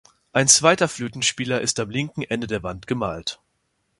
Ein 0.33 0.47
zweiter 0.47 0.87
Flötenspieler 0.87 1.61
ist 1.61 1.79
am 1.79 1.91
linken 1.91 2.23
Ende 2.23 2.47
der 2.47 2.63
Wand 2.63 2.87
gemalt. 2.87 3.39